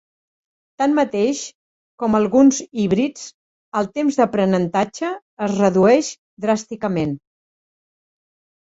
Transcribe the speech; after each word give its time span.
Tanmateix, 0.81 1.41
com 2.03 2.17
alguns 2.21 2.63
híbrids, 2.65 3.27
el 3.83 3.91
temps 3.99 4.19
d'aprenentatge 4.23 5.13
es 5.49 5.57
redueix 5.63 6.13
dràsticament. 6.49 7.19